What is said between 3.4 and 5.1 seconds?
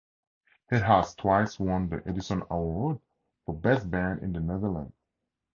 for "Best Band" in the Netherlands.